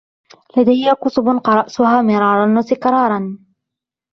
لدي 0.57 0.91
كُتب 1.03 1.27
قرأتها 1.43 2.01
مرارا 2.01 2.59
وتكرارا. 2.59 3.37